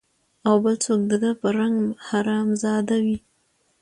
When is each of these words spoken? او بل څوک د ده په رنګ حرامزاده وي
او 0.47 0.55
بل 0.63 0.75
څوک 0.85 1.01
د 1.11 1.13
ده 1.23 1.31
په 1.41 1.47
رنګ 1.59 1.77
حرامزاده 2.07 2.97
وي 3.05 3.17